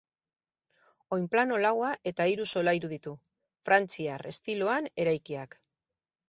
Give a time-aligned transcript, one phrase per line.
[1.17, 3.13] Oinplano laua eta hiru solairu ditu,
[3.69, 5.57] frantziar estiloan eraikiak.